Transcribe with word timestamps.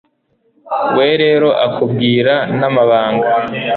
we 0.95 1.09
rero 1.23 1.49
akubwira 1.65 2.35
n'amabanga 2.59 3.27